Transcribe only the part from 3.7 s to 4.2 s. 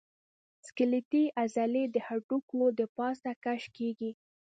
کېږي.